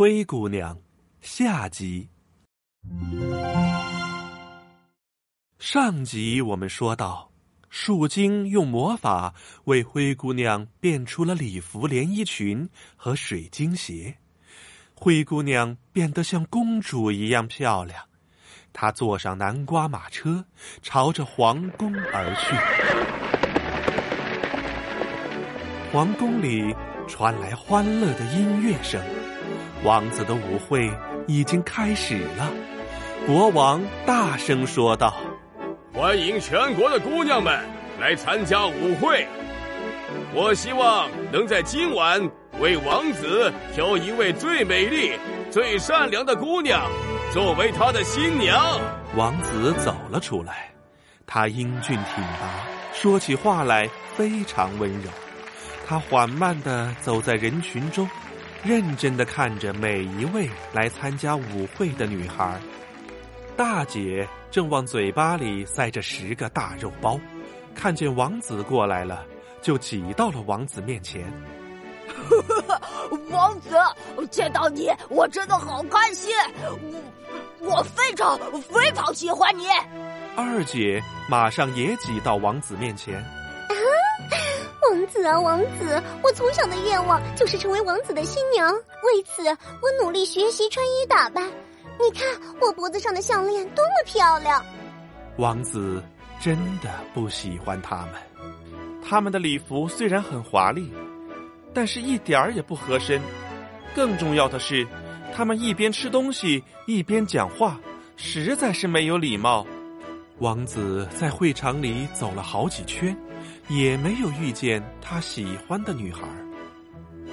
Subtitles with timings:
[0.00, 0.78] 灰姑娘
[1.20, 2.08] 下集。
[5.58, 7.30] 上集我们说到，
[7.68, 9.34] 树精用魔法
[9.64, 12.66] 为灰姑娘变出了礼服连衣裙
[12.96, 14.16] 和水晶鞋，
[14.94, 18.02] 灰姑娘变得像公主一样漂亮。
[18.72, 20.46] 她坐上南瓜马车，
[20.80, 22.56] 朝着皇宫而去。
[25.92, 26.74] 皇宫里
[27.06, 28.98] 传来欢乐的音乐声，
[29.82, 30.90] 王子的舞会
[31.26, 32.50] 已经开始了。
[33.26, 35.14] 国王大声说道
[35.94, 37.58] ：“欢迎全国的姑娘们
[37.98, 39.26] 来参加舞会！
[40.34, 42.20] 我希望能在今晚
[42.60, 45.12] 为王子挑一位最美丽、
[45.50, 46.82] 最善良的姑娘。”
[47.32, 48.80] 作为他的新娘，
[49.14, 50.68] 王子走了出来。
[51.28, 55.08] 他英俊挺拔，说起话来非常温柔。
[55.86, 58.08] 他缓慢的走在人群中，
[58.62, 62.60] 认真的看着每一位来参加舞会的女孩。
[63.56, 67.18] 大姐正往嘴巴里塞着十个大肉包，
[67.74, 69.24] 看见王子过来了，
[69.62, 71.24] 就挤到了王子面前。
[73.30, 73.76] 王子，
[74.30, 76.30] 见到你我真的好开心，
[77.60, 79.64] 我我非常非常喜欢你。
[80.36, 83.24] 二姐马上也挤到王子面前。
[85.10, 89.46] 子啊，王子，我从小的愿望就是成为王子的新娘，为此
[89.82, 91.46] 我努力学习穿衣打扮。
[91.98, 92.26] 你看
[92.60, 94.64] 我脖子上的项链多么漂亮！
[95.36, 96.02] 王子
[96.40, 98.14] 真的不喜欢他们，
[99.06, 100.90] 他们的礼服虽然很华丽。
[101.72, 103.22] 但是一点儿也不合身，
[103.94, 104.84] 更重要的是，
[105.32, 107.78] 他们一边吃东西一边讲话，
[108.16, 109.64] 实在是没有礼貌。
[110.38, 113.16] 王子在会场里走了好几圈，
[113.68, 116.22] 也没有遇见他喜欢的女孩。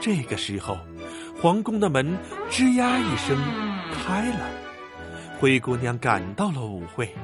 [0.00, 0.78] 这个时候，
[1.40, 2.18] 皇宫的门
[2.50, 3.36] 吱呀一声
[3.92, 4.50] 开了，
[5.38, 7.14] 灰姑娘赶到了舞会，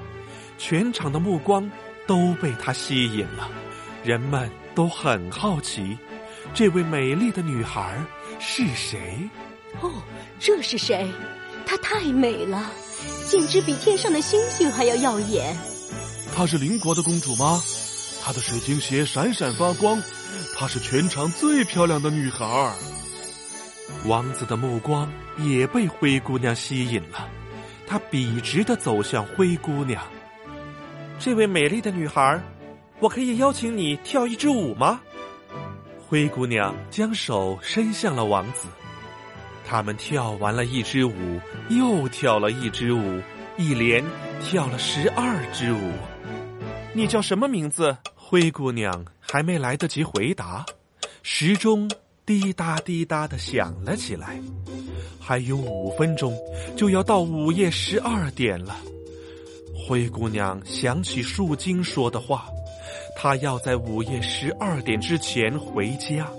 [0.58, 1.69] 全场的目光
[2.06, 3.50] 都被她吸引了，
[4.04, 5.97] 人们都很好奇。
[6.54, 7.98] 这位美丽的女孩
[8.38, 9.28] 是谁？
[9.80, 9.91] 哦，
[10.38, 11.10] 这是谁？
[11.66, 12.70] 她太美了，
[13.26, 15.56] 简直比天上的星星还要耀眼。
[16.34, 17.60] 她是邻国的公主吗？
[18.28, 19.99] 她的水晶鞋闪闪发光，
[20.55, 22.75] 她是全场最漂亮的女孩。
[24.05, 27.27] 王子的目光也被灰姑娘吸引了，
[27.87, 30.06] 他笔直的走向灰姑娘。
[31.19, 32.39] 这位美丽的女孩，
[33.00, 35.00] 我可以邀请你跳一支舞吗？
[36.06, 38.69] 灰姑娘将手伸向了王子，
[39.66, 41.41] 他们跳完了一支舞，
[41.71, 43.22] 又跳了一支舞，
[43.56, 44.05] 一连
[44.43, 45.93] 跳了十二支舞。
[46.93, 47.97] 你叫什么名字？
[48.31, 50.66] 灰姑娘还没来得及回答，
[51.22, 51.91] 时钟
[52.27, 54.39] 滴答滴答的响了起来。
[55.19, 56.39] 还有五分钟
[56.77, 58.77] 就要到午夜十二点了。
[59.75, 62.44] 灰姑娘想起树精说的话。
[63.16, 66.31] 她要在午夜十二点之前回家，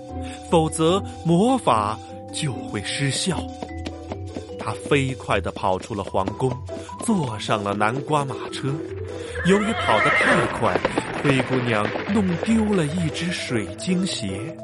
[0.48, 1.98] 否则魔法
[2.32, 3.44] 就会失效。
[4.60, 6.56] 她飞快地跑出了皇宫，
[7.04, 8.72] 坐上了南瓜马车。
[9.46, 10.78] 由于跑得太快，
[11.22, 14.56] 灰姑娘弄丢了一只水晶鞋。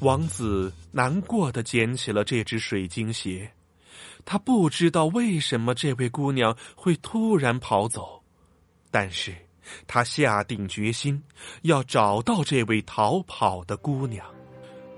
[0.00, 3.50] 王子难过的捡起了这只水晶鞋，
[4.24, 8.22] 他不知道为什么这位姑娘会突然跑走，
[8.90, 9.34] 但是。
[9.86, 11.22] 他下定决心
[11.62, 14.26] 要找到这位逃跑的姑娘。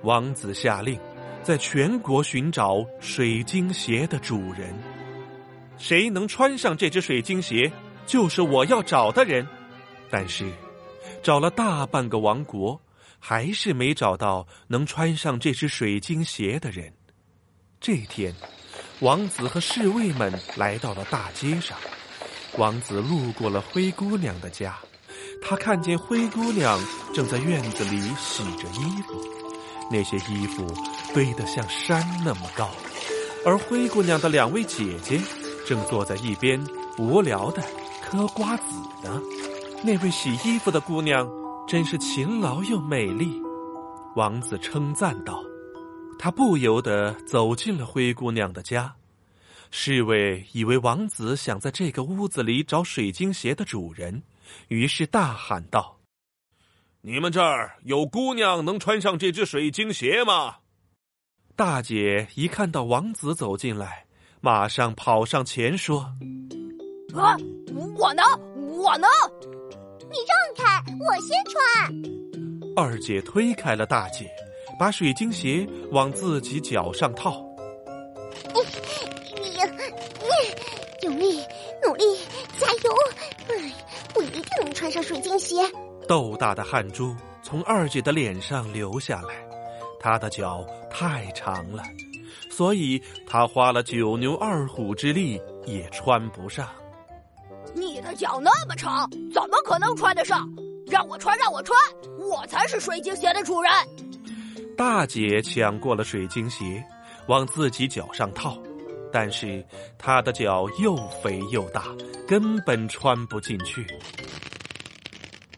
[0.02, 0.98] 王子下令，
[1.40, 4.74] 在全国寻找水晶鞋的主人。
[5.78, 7.70] 谁能穿上这只水晶鞋，
[8.06, 9.46] 就是我要找的人。
[10.08, 10.50] 但是，
[11.22, 12.80] 找了大半个王国，
[13.18, 16.92] 还是没找到能穿上这只水晶鞋的人。
[17.80, 18.34] 这天，
[19.00, 21.76] 王子和侍卫们来到了大街上。
[22.56, 24.78] 王子路过了灰姑娘的家，
[25.42, 26.80] 他看见灰姑娘
[27.12, 29.20] 正在院子里洗着衣服，
[29.90, 30.66] 那些衣服
[31.12, 32.70] 堆得像山那么高，
[33.44, 35.20] 而灰姑娘的两位姐姐
[35.66, 36.64] 正坐在一边
[36.96, 37.62] 无聊的
[38.06, 39.20] 嗑瓜子呢。
[39.84, 41.28] 那位洗衣服的姑娘
[41.66, 43.42] 真是勤劳又美丽，
[44.14, 45.42] 王子称赞道。
[46.16, 48.94] 他不由得走进了灰姑娘的家。
[49.72, 54.22] 侍卫以为王子想在这个屋子里找水晶鞋的主人，
[54.68, 55.98] 于是大喊道
[57.02, 60.58] ：“你们这儿有姑娘能穿上这只水晶鞋吗？”
[61.56, 64.06] 大姐一看到王子走进来，
[64.40, 66.14] 马上跑上前说
[67.16, 67.36] ：“啊，
[67.96, 68.22] 我呢，
[68.54, 69.08] 我呢！
[70.10, 71.56] 你让开，我先穿。”
[72.76, 74.30] 二姐推开了大姐，
[74.78, 77.42] 把水晶鞋往自己脚上套。
[78.52, 78.60] 你，
[79.40, 79.56] 你，
[81.02, 81.42] 用力，
[81.82, 82.04] 努力，
[82.58, 82.94] 加油！
[83.48, 83.72] 哎，
[84.14, 85.56] 我一定能穿上水晶鞋。
[86.06, 89.34] 豆大的汗珠从二姐的脸上流下来，
[89.98, 91.82] 她的脚太长了，
[92.50, 96.68] 所以她花了九牛二虎之力也穿不上。
[98.06, 100.48] 你的脚那么长，怎么可能穿得上？
[100.86, 101.76] 让我穿，让我穿，
[102.20, 103.72] 我才是水晶鞋的主人。
[104.76, 106.84] 大姐抢过了水晶鞋，
[107.26, 108.56] 往自己脚上套，
[109.12, 109.64] 但是
[109.98, 111.82] 她的脚又肥又大，
[112.28, 113.84] 根本穿不进去。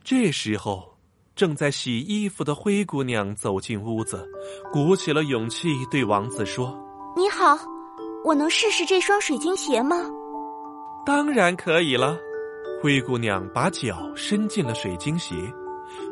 [0.02, 0.96] 这时候，
[1.36, 4.26] 正在洗衣服的灰姑娘走进屋子，
[4.72, 6.74] 鼓起了勇气对王子说
[7.14, 7.58] ：“你好，
[8.24, 9.96] 我能试试这双水晶鞋吗
[11.04, 12.18] ？”“当然可以了。”
[12.80, 15.34] 灰姑娘把脚伸进了水晶鞋，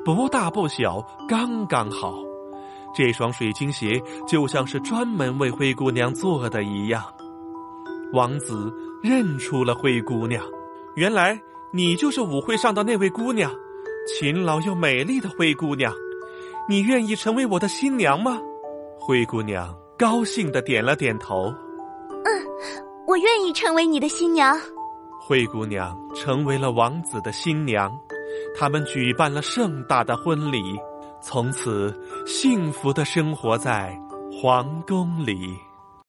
[0.05, 2.15] 不大不小，刚刚好。
[2.95, 7.05] 这双水晶鞋就像是专门为灰姑娘做的一样。
[8.13, 8.73] 王子
[9.03, 10.43] 认出了灰姑娘，
[10.95, 11.41] 原来
[11.73, 13.53] 你就是舞会上的那位姑娘，
[14.09, 15.93] 勤劳又美丽的灰姑娘。
[16.69, 18.41] 你愿意成为我的新娘吗？
[18.99, 21.55] 灰姑娘高兴的点了点头。
[22.11, 22.27] 嗯，
[23.07, 24.59] 我愿意成为你的新娘。
[25.27, 27.93] 灰姑娘成为了王子的新娘，
[28.57, 30.63] 他们举办了盛大的婚礼，
[31.21, 31.93] 从此
[32.25, 33.99] 幸福的生活在
[34.41, 35.59] 皇宫里。